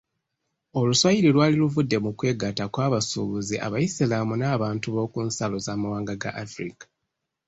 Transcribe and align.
Oluswayiri 0.79 1.29
lwali 1.35 1.55
luvudde 1.61 1.97
mu 2.05 2.11
kwegatta 2.19 2.65
kw'abasuubuzi 2.73 3.55
abayisiraamu 3.65 4.33
n'abantu 4.37 4.87
b'oku 4.93 5.19
nsalo 5.27 5.57
z'amawanga 5.65 6.13
ga 6.23 6.31
Africa. 6.43 6.83